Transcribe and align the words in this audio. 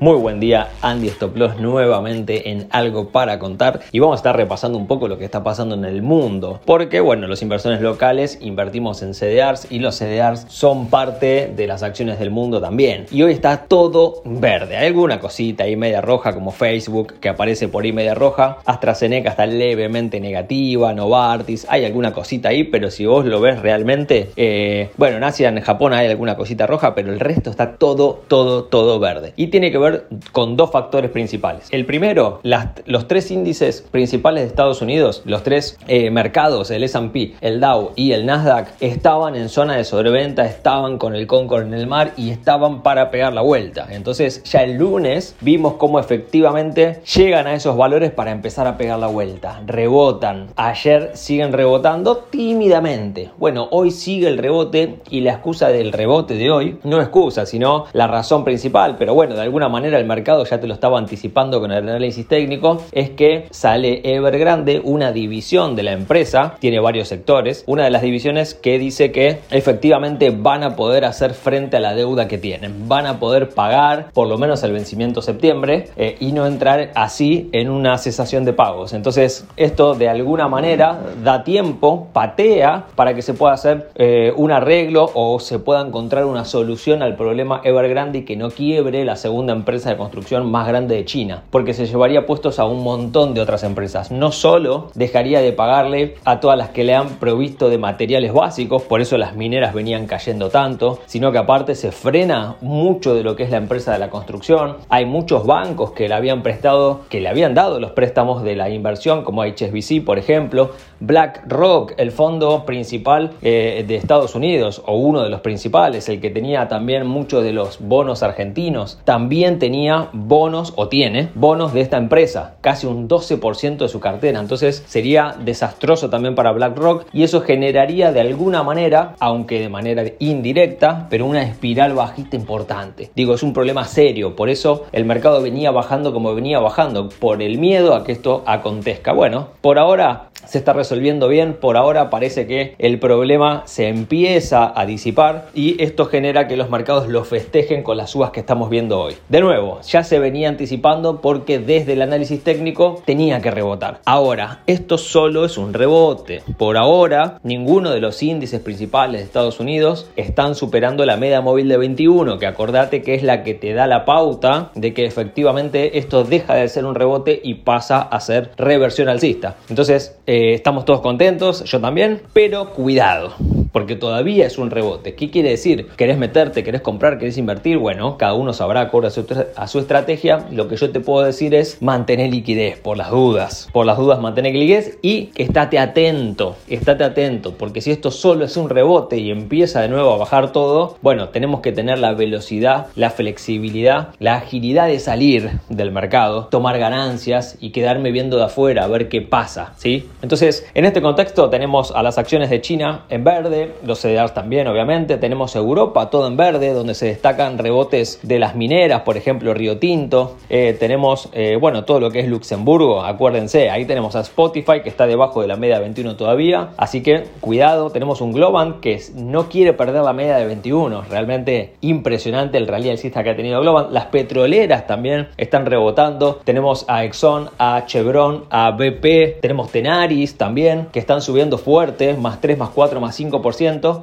Muy 0.00 0.14
buen 0.14 0.38
día, 0.38 0.68
Andy 0.80 1.08
Stoplos 1.08 1.58
nuevamente 1.58 2.50
en 2.50 2.68
Algo 2.70 3.08
para 3.08 3.40
contar 3.40 3.80
y 3.90 3.98
vamos 3.98 4.14
a 4.14 4.18
estar 4.18 4.36
repasando 4.36 4.78
un 4.78 4.86
poco 4.86 5.08
lo 5.08 5.18
que 5.18 5.24
está 5.24 5.42
pasando 5.42 5.74
en 5.74 5.84
el 5.84 6.02
mundo. 6.02 6.60
Porque, 6.64 7.00
bueno, 7.00 7.26
los 7.26 7.42
inversores 7.42 7.80
locales 7.80 8.38
invertimos 8.40 9.02
en 9.02 9.12
CDRs 9.12 9.66
y 9.72 9.80
los 9.80 9.96
CDRs 9.96 10.44
son 10.46 10.86
parte 10.86 11.52
de 11.52 11.66
las 11.66 11.82
acciones 11.82 12.20
del 12.20 12.30
mundo 12.30 12.60
también. 12.60 13.06
Y 13.10 13.24
hoy 13.24 13.32
está 13.32 13.64
todo 13.64 14.22
verde. 14.24 14.76
Hay 14.76 14.86
alguna 14.86 15.18
cosita 15.18 15.64
ahí 15.64 15.74
media 15.74 16.00
roja 16.00 16.32
como 16.32 16.52
Facebook 16.52 17.14
que 17.20 17.30
aparece 17.30 17.66
por 17.66 17.82
ahí 17.82 17.92
media 17.92 18.14
roja. 18.14 18.58
AstraZeneca 18.66 19.30
está 19.30 19.46
levemente 19.46 20.20
negativa, 20.20 20.94
Novartis, 20.94 21.66
hay 21.68 21.84
alguna 21.84 22.12
cosita 22.12 22.50
ahí, 22.50 22.62
pero 22.62 22.92
si 22.92 23.04
vos 23.04 23.24
lo 23.24 23.40
ves 23.40 23.60
realmente, 23.60 24.30
eh, 24.36 24.90
bueno, 24.96 25.16
en 25.16 25.24
Asia, 25.24 25.48
en 25.48 25.60
Japón 25.60 25.92
hay 25.92 26.06
alguna 26.06 26.36
cosita 26.36 26.68
roja, 26.68 26.94
pero 26.94 27.12
el 27.12 27.18
resto 27.18 27.50
está 27.50 27.72
todo, 27.72 28.22
todo, 28.28 28.62
todo 28.62 29.00
verde. 29.00 29.32
Y 29.34 29.48
tiene 29.48 29.72
que 29.72 29.78
ver 29.78 29.87
con 30.32 30.56
dos 30.56 30.70
factores 30.70 31.10
principales. 31.10 31.68
El 31.70 31.86
primero, 31.86 32.40
los 32.42 33.08
tres 33.08 33.30
índices 33.30 33.82
principales 33.90 34.42
de 34.42 34.48
Estados 34.48 34.82
Unidos, 34.82 35.22
los 35.24 35.42
tres 35.42 35.78
eh, 35.86 36.10
mercados, 36.10 36.70
el 36.70 36.84
S&P, 36.84 37.34
el 37.40 37.60
Dow 37.60 37.92
y 37.96 38.12
el 38.12 38.26
Nasdaq, 38.26 38.68
estaban 38.80 39.36
en 39.36 39.48
zona 39.48 39.76
de 39.76 39.84
sobreventa, 39.84 40.44
estaban 40.46 40.98
con 40.98 41.14
el 41.14 41.26
Concord 41.26 41.66
en 41.66 41.74
el 41.74 41.86
mar 41.86 42.12
y 42.16 42.30
estaban 42.30 42.82
para 42.82 43.10
pegar 43.10 43.32
la 43.32 43.42
vuelta. 43.42 43.86
Entonces 43.90 44.42
ya 44.44 44.62
el 44.62 44.76
lunes 44.76 45.36
vimos 45.40 45.74
cómo 45.74 45.98
efectivamente 46.00 47.00
llegan 47.14 47.46
a 47.46 47.54
esos 47.54 47.76
valores 47.76 48.10
para 48.10 48.30
empezar 48.30 48.66
a 48.66 48.76
pegar 48.76 48.98
la 48.98 49.06
vuelta. 49.06 49.62
Rebotan. 49.66 50.48
Ayer 50.56 51.12
siguen 51.14 51.52
rebotando 51.52 52.16
tímidamente. 52.16 53.30
Bueno, 53.38 53.68
hoy 53.70 53.90
sigue 53.90 54.28
el 54.28 54.38
rebote 54.38 55.00
y 55.10 55.20
la 55.20 55.32
excusa 55.32 55.68
del 55.68 55.92
rebote 55.92 56.34
de 56.34 56.50
hoy, 56.50 56.78
no 56.84 57.00
excusa, 57.00 57.46
sino 57.46 57.86
la 57.92 58.06
razón 58.06 58.44
principal, 58.44 58.96
pero 58.98 59.14
bueno, 59.14 59.34
de 59.34 59.42
alguna 59.42 59.68
manera 59.68 59.77
manera 59.78 60.00
el 60.00 60.06
mercado 60.06 60.44
ya 60.44 60.58
te 60.58 60.66
lo 60.66 60.74
estaba 60.74 60.98
anticipando 60.98 61.60
con 61.60 61.70
el 61.70 61.88
análisis 61.88 62.26
técnico, 62.26 62.82
es 62.90 63.10
que 63.10 63.46
sale 63.50 64.00
Evergrande, 64.02 64.80
una 64.82 65.12
división 65.12 65.76
de 65.76 65.84
la 65.84 65.92
empresa, 65.92 66.56
tiene 66.58 66.80
varios 66.80 67.06
sectores, 67.06 67.62
una 67.68 67.84
de 67.84 67.90
las 67.90 68.02
divisiones 68.02 68.54
que 68.54 68.76
dice 68.80 69.12
que 69.12 69.38
efectivamente 69.52 70.30
van 70.30 70.64
a 70.64 70.74
poder 70.74 71.04
hacer 71.04 71.32
frente 71.32 71.76
a 71.76 71.80
la 71.80 71.94
deuda 71.94 72.26
que 72.26 72.38
tienen, 72.38 72.88
van 72.88 73.06
a 73.06 73.20
poder 73.20 73.50
pagar 73.50 74.10
por 74.12 74.26
lo 74.26 74.36
menos 74.36 74.64
el 74.64 74.72
vencimiento 74.72 75.22
septiembre 75.22 75.90
eh, 75.96 76.16
y 76.18 76.32
no 76.32 76.44
entrar 76.48 76.90
así 76.96 77.48
en 77.52 77.70
una 77.70 77.98
cesación 77.98 78.44
de 78.44 78.54
pagos. 78.54 78.92
Entonces 78.94 79.46
esto 79.56 79.94
de 79.94 80.08
alguna 80.08 80.48
manera 80.48 80.98
da 81.22 81.44
tiempo, 81.44 82.08
patea 82.12 82.86
para 82.96 83.14
que 83.14 83.22
se 83.22 83.32
pueda 83.32 83.54
hacer 83.54 83.90
eh, 83.94 84.32
un 84.34 84.50
arreglo 84.50 85.08
o 85.14 85.38
se 85.38 85.60
pueda 85.60 85.82
encontrar 85.82 86.24
una 86.24 86.44
solución 86.44 87.00
al 87.04 87.14
problema 87.14 87.60
Evergrande 87.62 88.18
y 88.18 88.24
que 88.24 88.36
no 88.36 88.50
quiebre 88.50 89.04
la 89.04 89.14
segunda 89.14 89.52
empresa 89.52 89.67
empresa 89.68 89.90
de 89.90 89.98
construcción 89.98 90.50
más 90.50 90.66
grande 90.66 90.94
de 90.94 91.04
China, 91.04 91.42
porque 91.50 91.74
se 91.74 91.84
llevaría 91.84 92.24
puestos 92.24 92.58
a 92.58 92.64
un 92.64 92.82
montón 92.82 93.34
de 93.34 93.42
otras 93.42 93.64
empresas. 93.64 94.10
No 94.10 94.32
solo 94.32 94.90
dejaría 94.94 95.42
de 95.42 95.52
pagarle 95.52 96.14
a 96.24 96.40
todas 96.40 96.56
las 96.56 96.70
que 96.70 96.84
le 96.84 96.94
han 96.94 97.18
provisto 97.18 97.68
de 97.68 97.76
materiales 97.76 98.32
básicos, 98.32 98.84
por 98.84 99.02
eso 99.02 99.18
las 99.18 99.36
mineras 99.36 99.74
venían 99.74 100.06
cayendo 100.06 100.48
tanto, 100.48 101.00
sino 101.04 101.32
que 101.32 101.38
aparte 101.38 101.74
se 101.74 101.92
frena 101.92 102.56
mucho 102.62 103.14
de 103.14 103.22
lo 103.22 103.36
que 103.36 103.42
es 103.42 103.50
la 103.50 103.58
empresa 103.58 103.92
de 103.92 103.98
la 103.98 104.08
construcción. 104.08 104.78
Hay 104.88 105.04
muchos 105.04 105.44
bancos 105.44 105.90
que 105.90 106.08
le 106.08 106.14
habían 106.14 106.42
prestado, 106.42 107.00
que 107.10 107.20
le 107.20 107.28
habían 107.28 107.52
dado 107.52 107.78
los 107.78 107.90
préstamos 107.90 108.42
de 108.42 108.56
la 108.56 108.70
inversión, 108.70 109.22
como 109.22 109.44
HSBC, 109.44 110.02
por 110.02 110.18
ejemplo, 110.18 110.70
BlackRock, 111.00 111.92
el 111.98 112.10
fondo 112.10 112.64
principal 112.64 113.32
eh, 113.42 113.84
de 113.86 113.96
Estados 113.96 114.34
Unidos, 114.34 114.82
o 114.86 114.96
uno 114.96 115.22
de 115.22 115.28
los 115.28 115.42
principales, 115.42 116.08
el 116.08 116.22
que 116.22 116.30
tenía 116.30 116.68
también 116.68 117.06
muchos 117.06 117.44
de 117.44 117.52
los 117.52 117.80
bonos 117.80 118.22
argentinos, 118.22 118.98
también 119.04 119.57
tenía 119.58 120.08
bonos 120.12 120.72
o 120.76 120.88
tiene 120.88 121.28
bonos 121.34 121.72
de 121.72 121.80
esta 121.80 121.96
empresa, 121.96 122.56
casi 122.60 122.86
un 122.86 123.08
12% 123.08 123.78
de 123.78 123.88
su 123.88 124.00
cartera. 124.00 124.40
Entonces 124.40 124.84
sería 124.86 125.36
desastroso 125.38 126.10
también 126.10 126.34
para 126.34 126.52
BlackRock 126.52 127.06
y 127.12 127.22
eso 127.22 127.40
generaría 127.40 128.12
de 128.12 128.20
alguna 128.20 128.62
manera, 128.62 129.14
aunque 129.20 129.60
de 129.60 129.68
manera 129.68 130.04
indirecta, 130.18 131.06
pero 131.10 131.26
una 131.26 131.42
espiral 131.42 131.94
bajista 131.94 132.36
importante. 132.36 133.10
Digo, 133.14 133.34
es 133.34 133.42
un 133.42 133.52
problema 133.52 133.84
serio, 133.84 134.36
por 134.36 134.48
eso 134.48 134.86
el 134.92 135.04
mercado 135.04 135.42
venía 135.42 135.70
bajando 135.70 136.12
como 136.12 136.34
venía 136.34 136.58
bajando, 136.58 137.08
por 137.08 137.42
el 137.42 137.58
miedo 137.58 137.94
a 137.94 138.04
que 138.04 138.12
esto 138.12 138.42
acontezca. 138.46 139.12
Bueno, 139.12 139.48
por 139.60 139.78
ahora 139.78 140.30
se 140.48 140.58
está 140.58 140.72
resolviendo 140.72 141.28
bien, 141.28 141.54
por 141.54 141.76
ahora 141.76 142.08
parece 142.10 142.46
que 142.46 142.74
el 142.78 142.98
problema 142.98 143.64
se 143.66 143.88
empieza 143.88 144.72
a 144.74 144.86
disipar 144.86 145.48
y 145.54 145.82
esto 145.82 146.06
genera 146.06 146.48
que 146.48 146.56
los 146.56 146.70
mercados 146.70 147.08
lo 147.08 147.24
festejen 147.24 147.82
con 147.82 147.96
las 147.96 148.10
subas 148.10 148.30
que 148.30 148.40
estamos 148.40 148.70
viendo 148.70 148.98
hoy. 148.98 149.14
Nuevo, 149.40 149.80
ya 149.82 150.04
se 150.04 150.18
venía 150.18 150.48
anticipando 150.48 151.20
porque 151.20 151.58
desde 151.58 151.94
el 151.94 152.02
análisis 152.02 152.42
técnico 152.42 153.02
tenía 153.04 153.40
que 153.40 153.50
rebotar. 153.50 154.00
Ahora, 154.04 154.60
esto 154.66 154.98
solo 154.98 155.44
es 155.44 155.58
un 155.58 155.74
rebote. 155.74 156.42
Por 156.56 156.76
ahora, 156.76 157.38
ninguno 157.42 157.90
de 157.90 158.00
los 158.00 158.22
índices 158.22 158.60
principales 158.60 159.20
de 159.20 159.26
Estados 159.26 159.60
Unidos 159.60 160.10
están 160.16 160.54
superando 160.54 161.04
la 161.06 161.16
media 161.16 161.40
móvil 161.40 161.68
de 161.68 161.76
21, 161.76 162.38
que 162.38 162.46
acordate 162.46 163.02
que 163.02 163.14
es 163.14 163.22
la 163.22 163.42
que 163.42 163.54
te 163.54 163.72
da 163.72 163.86
la 163.86 164.04
pauta 164.04 164.70
de 164.74 164.94
que 164.94 165.04
efectivamente 165.04 165.98
esto 165.98 166.24
deja 166.24 166.54
de 166.54 166.68
ser 166.68 166.84
un 166.84 166.94
rebote 166.94 167.40
y 167.42 167.54
pasa 167.54 168.00
a 168.00 168.20
ser 168.20 168.50
reversión 168.56 169.08
alcista. 169.08 169.56
Entonces, 169.68 170.18
eh, 170.26 170.54
estamos 170.54 170.84
todos 170.84 171.00
contentos, 171.00 171.64
yo 171.64 171.80
también, 171.80 172.22
pero 172.32 172.70
cuidado 172.70 173.34
porque 173.78 173.94
todavía 173.94 174.44
es 174.44 174.58
un 174.58 174.72
rebote. 174.72 175.14
¿Qué 175.14 175.30
quiere 175.30 175.50
decir? 175.50 175.86
¿Querés 175.96 176.18
meterte, 176.18 176.64
querés 176.64 176.80
comprar, 176.80 177.16
querés 177.16 177.38
invertir? 177.38 177.78
Bueno, 177.78 178.18
cada 178.18 178.34
uno 178.34 178.52
sabrá 178.52 178.80
acorde 178.80 179.06
a 179.06 179.10
su, 179.10 179.24
a 179.54 179.68
su 179.68 179.78
estrategia. 179.78 180.46
Lo 180.50 180.66
que 180.66 180.74
yo 180.74 180.90
te 180.90 180.98
puedo 180.98 181.24
decir 181.24 181.54
es 181.54 181.80
mantener 181.80 182.32
liquidez 182.32 182.76
por 182.80 182.96
las 182.96 183.12
dudas. 183.12 183.68
Por 183.72 183.86
las 183.86 183.96
dudas 183.96 184.20
mantener 184.20 184.52
liquidez 184.52 184.98
y 185.00 185.30
estate 185.36 185.78
atento, 185.78 186.56
estate 186.66 187.04
atento, 187.04 187.54
porque 187.54 187.80
si 187.80 187.92
esto 187.92 188.10
solo 188.10 188.44
es 188.44 188.56
un 188.56 188.68
rebote 188.68 189.18
y 189.18 189.30
empieza 189.30 189.80
de 189.80 189.88
nuevo 189.88 190.12
a 190.12 190.16
bajar 190.16 190.50
todo, 190.50 190.96
bueno, 191.00 191.28
tenemos 191.28 191.60
que 191.60 191.70
tener 191.70 192.00
la 192.00 192.14
velocidad, 192.14 192.88
la 192.96 193.10
flexibilidad, 193.10 194.08
la 194.18 194.38
agilidad 194.38 194.88
de 194.88 194.98
salir 194.98 195.52
del 195.68 195.92
mercado, 195.92 196.48
tomar 196.50 196.80
ganancias 196.80 197.56
y 197.60 197.70
quedarme 197.70 198.10
viendo 198.10 198.38
de 198.38 198.46
afuera 198.46 198.82
a 198.82 198.88
ver 198.88 199.08
qué 199.08 199.22
pasa, 199.22 199.74
¿sí? 199.76 200.08
Entonces, 200.20 200.66
en 200.74 200.84
este 200.84 201.00
contexto 201.00 201.48
tenemos 201.48 201.92
a 201.92 202.02
las 202.02 202.18
acciones 202.18 202.50
de 202.50 202.60
China 202.60 203.04
en 203.08 203.22
verde, 203.22 203.67
los 203.84 204.00
CDRs 204.00 204.34
también, 204.34 204.66
obviamente. 204.68 205.16
Tenemos 205.16 205.54
Europa, 205.56 206.10
todo 206.10 206.26
en 206.26 206.36
verde, 206.36 206.72
donde 206.72 206.94
se 206.94 207.06
destacan 207.06 207.58
rebotes 207.58 208.20
de 208.22 208.38
las 208.38 208.54
mineras, 208.54 209.02
por 209.02 209.16
ejemplo, 209.16 209.54
Río 209.54 209.78
Tinto. 209.78 210.36
Eh, 210.48 210.76
tenemos, 210.78 211.28
eh, 211.32 211.56
bueno, 211.60 211.84
todo 211.84 212.00
lo 212.00 212.10
que 212.10 212.20
es 212.20 212.28
Luxemburgo, 212.28 213.02
acuérdense, 213.02 213.70
ahí 213.70 213.84
tenemos 213.84 214.16
a 214.16 214.20
Spotify, 214.20 214.82
que 214.82 214.88
está 214.88 215.06
debajo 215.06 215.40
de 215.42 215.48
la 215.48 215.56
media 215.56 215.76
de 215.76 215.82
21 215.82 216.16
todavía. 216.16 216.70
Así 216.76 217.02
que, 217.02 217.24
cuidado, 217.40 217.90
tenemos 217.90 218.20
un 218.20 218.32
Globan 218.32 218.80
que 218.80 219.00
no 219.14 219.48
quiere 219.48 219.72
perder 219.72 220.02
la 220.02 220.12
media 220.12 220.36
de 220.36 220.46
21. 220.46 221.02
Realmente 221.02 221.74
impresionante 221.80 222.58
el 222.58 222.66
rally 222.66 222.90
alcista 222.90 223.22
que 223.22 223.30
ha 223.30 223.36
tenido 223.36 223.60
Globan. 223.60 223.92
Las 223.92 224.06
petroleras 224.06 224.86
también 224.86 225.28
están 225.36 225.66
rebotando. 225.66 226.40
Tenemos 226.44 226.84
a 226.88 227.04
Exxon, 227.04 227.50
a 227.58 227.84
Chevron, 227.86 228.44
a 228.50 228.72
BP, 228.72 229.40
tenemos 229.40 229.70
Tenaris 229.70 230.36
también, 230.36 230.88
que 230.92 230.98
están 230.98 231.22
subiendo 231.22 231.58
fuerte, 231.58 232.14
más 232.14 232.40
3, 232.40 232.58
más 232.58 232.70
4, 232.70 233.00
más 233.00 233.18
5% 233.18 233.47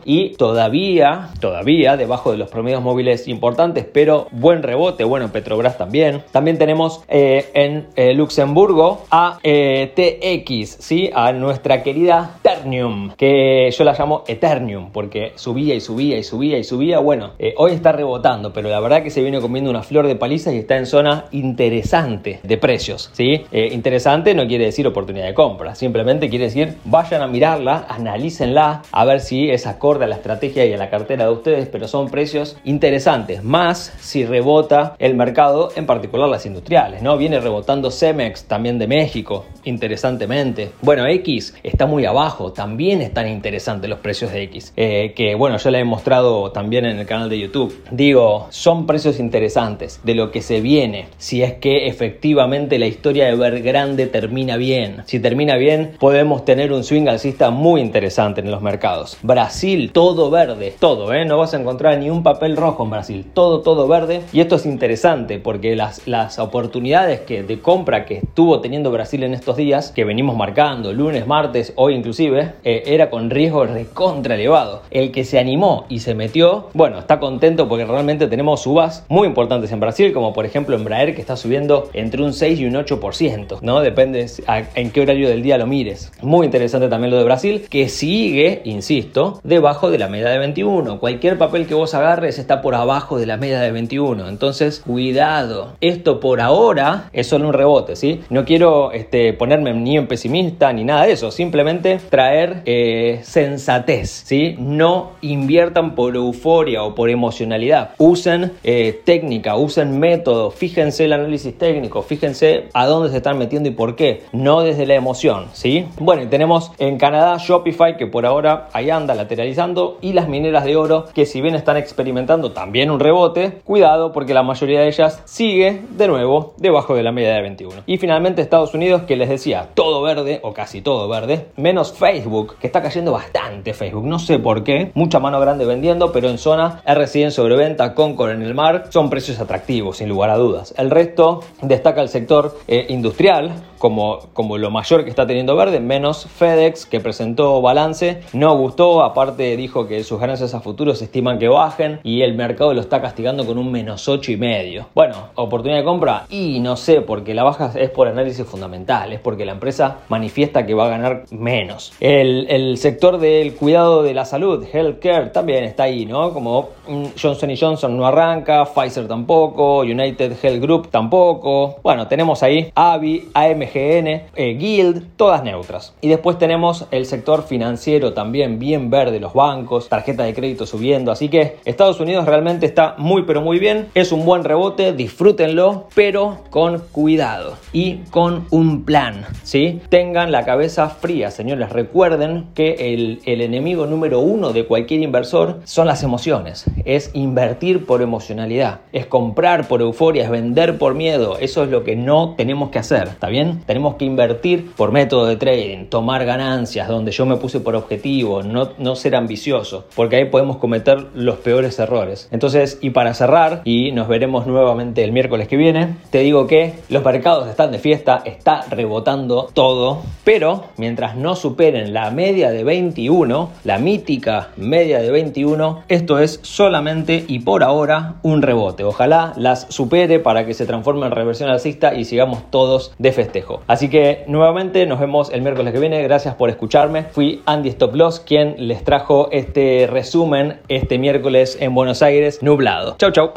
y 0.05 0.29
todavía, 0.37 1.29
todavía 1.39 1.97
debajo 1.97 2.31
de 2.31 2.37
los 2.37 2.49
promedios 2.49 2.81
móviles 2.81 3.27
importantes, 3.27 3.85
pero 3.91 4.27
buen 4.31 4.63
rebote, 4.63 5.03
bueno, 5.03 5.31
Petrobras 5.31 5.77
también. 5.77 6.23
También 6.31 6.57
tenemos 6.57 7.03
eh, 7.07 7.49
en 7.53 7.87
eh, 7.95 8.13
Luxemburgo 8.13 9.05
a 9.11 9.39
eh, 9.43 9.91
TX, 9.95 10.77
¿sí? 10.79 11.11
A 11.13 11.31
nuestra 11.31 11.83
querida 11.83 12.37
Ternium, 12.41 13.11
que 13.15 13.69
yo 13.71 13.83
la 13.83 13.93
llamo 13.93 14.23
Eternium, 14.27 14.91
porque 14.91 15.33
subía 15.35 15.75
y 15.75 15.81
subía 15.81 16.17
y 16.17 16.23
subía 16.23 16.57
y 16.57 16.63
subía. 16.63 16.99
Bueno, 16.99 17.31
hoy 17.57 17.71
está 17.73 17.91
rebotando, 17.91 18.51
pero 18.51 18.69
la 18.69 18.79
verdad 18.79 19.03
que 19.03 19.11
se 19.11 19.21
viene 19.21 19.39
comiendo 19.41 19.69
una 19.69 19.83
flor 19.83 20.07
de 20.07 20.15
palizas 20.15 20.53
y 20.53 20.57
está 20.57 20.77
en 20.77 20.85
zona 20.87 21.25
interesante 21.31 22.39
de 22.41 22.57
precios, 22.57 23.11
¿sí? 23.13 23.45
interesante 23.51 24.33
no 24.33 24.47
quiere 24.47 24.65
decir 24.65 24.87
oportunidad 24.87 25.25
de 25.25 25.33
compra, 25.33 25.75
simplemente 25.75 26.29
quiere 26.29 26.45
decir 26.45 26.75
vayan 26.85 27.21
a 27.21 27.27
mirarla, 27.27 27.85
analícenla, 27.89 28.81
a 28.91 29.05
ver 29.05 29.19
si 29.19 29.34
si 29.35 29.51
es 29.51 29.67
acorde 29.67 30.05
a 30.05 30.07
la 30.07 30.15
estrategia 30.15 30.65
y 30.65 30.71
a 30.71 30.77
la 30.77 30.89
cartera 30.89 31.25
de 31.25 31.31
ustedes, 31.31 31.67
pero 31.67 31.89
son 31.89 32.09
precios 32.09 32.55
interesantes, 32.63 33.43
más 33.43 33.91
si 33.99 34.25
rebota 34.25 34.95
el 34.97 35.13
mercado, 35.13 35.73
en 35.75 35.85
particular 35.85 36.29
las 36.29 36.45
industriales, 36.45 37.01
¿no? 37.01 37.17
Viene 37.17 37.41
rebotando 37.41 37.91
Cemex 37.91 38.45
también 38.45 38.79
de 38.79 38.87
México, 38.87 39.43
interesantemente. 39.65 40.71
Bueno, 40.81 41.05
X 41.05 41.53
está 41.63 41.85
muy 41.85 42.05
abajo, 42.05 42.53
también 42.53 43.01
están 43.01 43.27
interesantes 43.27 43.89
los 43.89 43.99
precios 43.99 44.31
de 44.31 44.43
X, 44.43 44.71
eh, 44.77 45.11
que 45.13 45.35
bueno, 45.35 45.57
yo 45.57 45.69
le 45.69 45.79
he 45.79 45.83
mostrado 45.83 46.53
también 46.53 46.85
en 46.85 46.97
el 46.97 47.05
canal 47.05 47.29
de 47.29 47.37
YouTube. 47.37 47.77
Digo, 47.91 48.47
son 48.51 48.87
precios 48.87 49.19
interesantes 49.19 49.99
de 50.05 50.15
lo 50.15 50.31
que 50.31 50.41
se 50.41 50.61
viene, 50.61 51.07
si 51.17 51.43
es 51.43 51.55
que 51.55 51.87
efectivamente 51.87 52.79
la 52.79 52.87
historia 52.87 53.25
de 53.25 53.61
Grande 53.61 54.07
termina 54.07 54.55
bien. 54.55 55.03
Si 55.07 55.19
termina 55.19 55.57
bien, 55.57 55.97
podemos 55.99 56.45
tener 56.45 56.71
un 56.71 56.85
swing 56.85 57.07
alcista 57.09 57.49
muy 57.49 57.81
interesante 57.81 58.39
en 58.39 58.49
los 58.49 58.61
mercados. 58.61 59.17
Brasil, 59.25 59.91
todo 59.91 60.29
verde, 60.29 60.73
todo, 60.79 61.13
¿eh? 61.13 61.25
No 61.25 61.37
vas 61.37 61.53
a 61.53 61.59
encontrar 61.59 61.97
ni 61.97 62.09
un 62.09 62.23
papel 62.23 62.55
rojo 62.55 62.83
en 62.83 62.89
Brasil, 62.91 63.25
todo, 63.33 63.61
todo 63.61 63.87
verde. 63.87 64.21
Y 64.31 64.39
esto 64.39 64.55
es 64.55 64.65
interesante 64.65 65.39
porque 65.39 65.75
las, 65.75 66.07
las 66.07 66.37
oportunidades 66.39 67.21
que, 67.21 67.43
de 67.43 67.59
compra 67.59 68.05
que 68.05 68.17
estuvo 68.17 68.61
teniendo 68.61 68.91
Brasil 68.91 69.23
en 69.23 69.33
estos 69.33 69.57
días, 69.57 69.91
que 69.91 70.05
venimos 70.05 70.35
marcando 70.35 70.93
lunes, 70.93 71.25
martes, 71.25 71.73
hoy 71.75 71.95
inclusive, 71.95 72.53
eh, 72.63 72.83
era 72.85 73.09
con 73.09 73.29
riesgo 73.29 73.65
recontra 73.65 74.35
elevado. 74.35 74.83
El 74.91 75.11
que 75.11 75.23
se 75.23 75.39
animó 75.39 75.85
y 75.89 75.99
se 75.99 76.13
metió, 76.13 76.69
bueno, 76.73 76.99
está 76.99 77.19
contento 77.19 77.67
porque 77.67 77.85
realmente 77.85 78.27
tenemos 78.27 78.61
subas 78.61 79.05
muy 79.09 79.27
importantes 79.27 79.71
en 79.71 79.79
Brasil, 79.79 80.13
como 80.13 80.33
por 80.33 80.45
ejemplo 80.45 80.75
Embraer 80.75 81.15
que 81.15 81.21
está 81.21 81.35
subiendo 81.35 81.89
entre 81.93 82.21
un 82.21 82.33
6 82.33 82.59
y 82.59 82.65
un 82.65 82.73
8%, 82.75 83.61
¿no? 83.61 83.81
Depende 83.81 84.27
en 84.75 84.91
qué 84.91 85.01
horario 85.01 85.29
del 85.29 85.41
día 85.41 85.57
lo 85.57 85.67
mires. 85.67 86.11
Muy 86.21 86.45
interesante 86.45 86.87
también 86.87 87.11
lo 87.11 87.17
de 87.17 87.23
Brasil, 87.23 87.65
que 87.69 87.89
sigue, 87.89 88.61
insisto, 88.65 89.14
debajo 89.43 89.89
de 89.91 89.97
la 89.97 90.09
media 90.09 90.29
de 90.29 90.39
21. 90.39 90.99
Cualquier 90.99 91.37
papel 91.37 91.67
que 91.67 91.73
vos 91.73 91.93
agarres 91.93 92.37
está 92.37 92.61
por 92.61 92.75
abajo 92.75 93.17
de 93.17 93.25
la 93.25 93.37
media 93.37 93.59
de 93.61 93.71
21. 93.71 94.27
Entonces, 94.27 94.81
cuidado. 94.85 95.73
Esto 95.81 96.19
por 96.19 96.41
ahora 96.41 97.09
es 97.13 97.27
solo 97.27 97.47
un 97.47 97.53
rebote, 97.53 97.95
¿sí? 97.95 98.21
No 98.29 98.45
quiero 98.45 98.91
este, 98.91 99.33
ponerme 99.33 99.73
ni 99.73 99.97
en 99.97 100.07
pesimista 100.07 100.73
ni 100.73 100.83
nada 100.83 101.05
de 101.05 101.13
eso. 101.13 101.31
Simplemente 101.31 101.99
traer 102.09 102.61
eh, 102.65 103.21
sensatez, 103.23 104.09
¿sí? 104.09 104.55
No 104.59 105.11
inviertan 105.21 105.95
por 105.95 106.15
euforia 106.15 106.83
o 106.83 106.95
por 106.95 107.09
emocionalidad. 107.09 107.91
Usen 107.97 108.51
eh, 108.63 109.01
técnica, 109.05 109.55
usen 109.55 109.99
método. 109.99 110.51
Fíjense 110.51 111.05
el 111.05 111.13
análisis 111.13 111.57
técnico. 111.57 112.01
Fíjense 112.01 112.65
a 112.73 112.85
dónde 112.85 113.09
se 113.09 113.17
están 113.17 113.37
metiendo 113.37 113.69
y 113.69 113.71
por 113.71 113.95
qué. 113.95 114.23
No 114.33 114.61
desde 114.61 114.85
la 114.85 114.95
emoción, 114.95 115.45
¿sí? 115.53 115.85
Bueno, 115.99 116.23
y 116.23 116.27
tenemos 116.27 116.71
en 116.79 116.97
Canadá 116.97 117.37
Shopify 117.37 117.97
que 117.97 118.07
por 118.07 118.25
ahora 118.25 118.69
ahí 118.73 118.89
anda 118.89 119.04
lateralizando 119.13 119.97
y 120.01 120.13
las 120.13 120.27
mineras 120.27 120.63
de 120.63 120.75
oro 120.75 121.05
que 121.13 121.25
si 121.25 121.41
bien 121.41 121.53
están 121.53 121.77
experimentando 121.77 122.53
también 122.53 122.89
un 122.89 122.99
rebote, 122.99 123.59
cuidado 123.63 124.11
porque 124.11 124.33
la 124.33 124.41
mayoría 124.41 124.79
de 124.79 124.87
ellas 124.87 125.21
sigue 125.25 125.81
de 125.89 126.07
nuevo 126.07 126.53
debajo 126.57 126.95
de 126.95 127.03
la 127.03 127.11
media 127.11 127.33
de 127.33 127.41
21. 127.41 127.83
Y 127.85 127.97
finalmente 127.97 128.41
Estados 128.41 128.73
Unidos 128.73 129.03
que 129.03 129.15
les 129.15 129.29
decía 129.29 129.69
todo 129.73 130.01
verde 130.01 130.39
o 130.41 130.53
casi 130.53 130.81
todo 130.81 131.07
verde, 131.07 131.47
menos 131.57 131.93
Facebook 131.93 132.55
que 132.59 132.67
está 132.67 132.81
cayendo 132.81 133.11
bastante 133.11 133.73
Facebook, 133.73 134.05
no 134.05 134.19
sé 134.19 134.39
por 134.39 134.63
qué, 134.63 134.91
mucha 134.93 135.19
mano 135.19 135.39
grande 135.39 135.65
vendiendo, 135.65 136.11
pero 136.11 136.29
en 136.29 136.37
zona 136.37 136.81
RCI 136.85 137.23
en 137.23 137.31
sobreventa, 137.31 137.93
Concord 137.93 138.31
en 138.31 138.41
el 138.41 138.55
mar, 138.55 138.85
son 138.89 139.09
precios 139.09 139.39
atractivos 139.39 139.97
sin 139.97 140.09
lugar 140.09 140.29
a 140.29 140.37
dudas. 140.37 140.73
El 140.77 140.89
resto 140.89 141.41
destaca 141.61 142.01
el 142.01 142.09
sector 142.09 142.57
eh, 142.67 142.85
industrial 142.89 143.51
como, 143.77 144.19
como 144.33 144.57
lo 144.57 144.71
mayor 144.71 145.03
que 145.03 145.09
está 145.09 145.27
teniendo 145.27 145.55
verde, 145.55 145.79
menos 145.79 146.25
FedEx 146.25 146.85
que 146.85 146.99
presentó 146.99 147.61
balance, 147.61 148.21
no 148.33 148.57
gustó, 148.57 149.03
aparte 149.03 149.55
dijo 149.57 149.87
que 149.87 150.03
sus 150.03 150.19
ganancias 150.19 150.53
a 150.53 150.59
futuro 150.59 150.95
se 150.95 151.05
estiman 151.05 151.39
que 151.39 151.47
bajen 151.47 151.99
y 152.03 152.21
el 152.21 152.35
mercado 152.35 152.73
lo 152.73 152.81
está 152.81 153.01
castigando 153.01 153.45
con 153.45 153.57
un 153.57 153.71
menos 153.71 154.07
8 154.07 154.31
y 154.31 154.37
medio. 154.37 154.87
Bueno, 154.93 155.29
oportunidad 155.35 155.79
de 155.79 155.85
compra 155.85 156.25
y 156.29 156.59
no 156.59 156.75
sé, 156.75 157.01
porque 157.01 157.33
la 157.33 157.43
baja 157.43 157.71
es 157.75 157.89
por 157.89 158.07
análisis 158.07 158.45
fundamental, 158.45 159.13
es 159.13 159.19
porque 159.19 159.45
la 159.45 159.53
empresa 159.53 159.99
manifiesta 160.09 160.65
que 160.65 160.73
va 160.73 160.85
a 160.85 160.89
ganar 160.89 161.25
menos. 161.31 161.93
El, 161.99 162.47
el 162.49 162.77
sector 162.77 163.17
del 163.17 163.55
cuidado 163.55 164.03
de 164.03 164.13
la 164.13 164.25
salud, 164.25 164.65
healthcare, 164.71 165.31
también 165.31 165.63
está 165.63 165.83
ahí, 165.83 166.05
¿no? 166.05 166.31
Como 166.31 166.69
mm, 166.87 167.05
Johnson 167.21 167.49
Johnson 167.59 167.97
no 167.97 168.05
arranca, 168.05 168.65
Pfizer 168.65 169.07
tampoco, 169.07 169.79
United 169.79 170.33
Health 170.41 170.61
Group 170.61 170.89
tampoco. 170.89 171.77
Bueno, 171.83 172.07
tenemos 172.07 172.43
ahí 172.43 172.71
AVI, 172.75 173.29
AMG 173.33 173.74
eh, 173.75 174.57
Guild, 174.57 175.15
todas 175.17 175.43
neutras. 175.43 175.93
Y 176.01 176.07
después 176.07 176.37
tenemos 176.37 176.85
el 176.91 177.05
sector 177.05 177.43
financiero 177.43 178.13
también 178.13 178.57
bien 178.57 178.89
verde, 178.89 179.19
los 179.19 179.33
bancos, 179.33 179.89
tarjeta 179.89 180.23
de 180.23 180.33
crédito 180.33 180.65
subiendo. 180.65 181.11
Así 181.11 181.29
que 181.29 181.57
Estados 181.65 181.99
Unidos 181.99 182.25
realmente 182.25 182.65
está 182.65 182.95
muy 182.97 183.23
pero 183.23 183.41
muy 183.41 183.59
bien. 183.59 183.87
Es 183.93 184.11
un 184.11 184.25
buen 184.25 184.43
rebote, 184.43 184.93
disfrútenlo, 184.93 185.87
pero 185.93 186.39
con 186.49 186.79
cuidado 186.91 187.57
y 187.73 187.97
con 188.11 188.47
un 188.51 188.85
plan. 188.85 189.25
¿sí? 189.43 189.81
Tengan 189.89 190.31
la 190.31 190.45
cabeza 190.45 190.89
fría, 190.89 191.31
señores. 191.31 191.69
Recuerden 191.69 192.45
que 192.53 192.93
el, 192.93 193.21
el 193.25 193.41
enemigo 193.41 193.85
número 193.85 194.19
uno 194.19 194.53
de 194.53 194.65
cualquier 194.65 195.01
inversor 195.01 195.59
son 195.65 195.87
las 195.87 196.03
emociones. 196.03 196.65
Es 196.85 197.11
invertir 197.13 197.85
por 197.85 198.01
emocionalidad, 198.01 198.81
es 198.93 199.05
comprar 199.05 199.67
por 199.67 199.81
euforia, 199.81 200.23
es 200.23 200.29
vender 200.29 200.77
por 200.77 200.93
miedo. 200.93 201.37
Eso 201.39 201.63
es 201.63 201.69
lo 201.69 201.83
que 201.83 201.95
no 201.95 202.35
tenemos 202.37 202.69
que 202.69 202.79
hacer. 202.79 203.07
¿Está 203.09 203.27
bien? 203.27 203.54
Tenemos 203.65 203.95
que 203.95 204.05
invertir 204.05 204.71
por 204.75 204.91
método 204.91 205.25
de 205.25 205.35
trading, 205.35 205.85
tomar 205.85 206.25
ganancias, 206.25 206.87
donde 206.87 207.11
yo 207.11 207.25
me 207.25 207.37
puse 207.37 207.59
por 207.59 207.75
objetivo, 207.75 208.43
no, 208.43 208.69
no 208.77 208.95
ser 208.95 209.15
ambicioso, 209.15 209.85
porque 209.95 210.17
ahí 210.17 210.25
podemos 210.25 210.57
cometer 210.57 211.07
los 211.13 211.37
peores 211.37 211.79
errores. 211.79 212.27
Entonces, 212.31 212.77
y 212.81 212.91
para 212.91 213.13
cerrar, 213.13 213.61
y 213.63 213.91
nos 213.91 214.07
veremos 214.07 214.47
nuevamente 214.47 215.03
el 215.03 215.11
miércoles 215.11 215.47
que 215.47 215.57
viene, 215.57 215.95
te 216.09 216.19
digo 216.19 216.47
que 216.47 216.73
los 216.89 217.03
mercados 217.03 217.47
están 217.47 217.71
de 217.71 217.79
fiesta, 217.79 218.21
está 218.25 218.61
rebotando 218.69 219.49
todo, 219.53 220.01
pero 220.23 220.65
mientras 220.77 221.15
no 221.15 221.35
superen 221.35 221.93
la 221.93 222.11
media 222.11 222.51
de 222.51 222.63
21, 222.63 223.49
la 223.63 223.77
mítica 223.77 224.49
media 224.57 224.99
de 224.99 225.11
21, 225.11 225.83
esto 225.87 226.19
es 226.19 226.39
solamente 226.43 227.25
y 227.27 227.39
por 227.39 227.63
ahora 227.63 228.15
un 228.23 228.41
rebote. 228.41 228.83
Ojalá 228.83 229.33
las 229.37 229.67
supere 229.69 230.19
para 230.19 230.45
que 230.45 230.53
se 230.53 230.65
transforme 230.65 231.05
en 231.05 231.11
reversión 231.11 231.49
alcista 231.49 231.93
y 231.93 232.05
sigamos 232.05 232.49
todos 232.49 232.93
de 232.97 233.11
festejo. 233.11 233.44
Así 233.67 233.89
que 233.89 234.23
nuevamente 234.27 234.85
nos 234.85 234.99
vemos 234.99 235.31
el 235.31 235.41
miércoles 235.41 235.73
que 235.73 235.79
viene. 235.79 236.01
Gracias 236.03 236.35
por 236.35 236.49
escucharme. 236.49 237.03
Fui 237.03 237.41
Andy 237.45 237.69
Stop 237.69 237.95
Loss 237.95 238.19
quien 238.19 238.55
les 238.67 238.83
trajo 238.83 239.29
este 239.31 239.87
resumen 239.87 240.59
este 240.67 240.97
miércoles 240.97 241.57
en 241.59 241.73
Buenos 241.73 242.01
Aires 242.01 242.41
nublado. 242.41 242.95
Chau, 242.97 243.11
chau. 243.11 243.31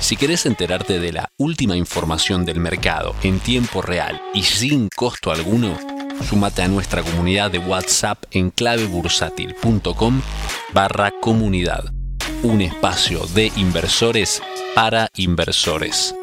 Si 0.00 0.16
querés 0.16 0.44
enterarte 0.44 0.98
de 0.98 1.12
la 1.12 1.28
última 1.38 1.76
información 1.76 2.44
del 2.44 2.60
mercado 2.60 3.14
en 3.22 3.40
tiempo 3.40 3.80
real 3.80 4.20
y 4.34 4.42
sin 4.42 4.88
costo 4.94 5.30
alguno, 5.30 5.78
súmate 6.28 6.62
a 6.62 6.68
nuestra 6.68 7.02
comunidad 7.02 7.50
de 7.50 7.58
WhatsApp 7.58 8.18
en 8.30 8.50
clavebursátil.com 8.50 10.20
barra 10.74 11.10
comunidad. 11.22 11.84
Un 12.42 12.60
espacio 12.60 13.20
de 13.34 13.50
inversores 13.56 14.42
para 14.74 15.08
inversores. 15.16 16.14